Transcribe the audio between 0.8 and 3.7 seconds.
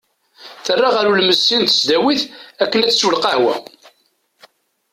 ɣer ulmessi n tesdawit akken ad tessew lqahwa.